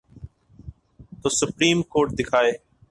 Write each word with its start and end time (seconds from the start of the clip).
تو 1.21 1.29
supreme 1.29 1.81
court 1.91 2.09
دکھائے۔ 2.19 2.51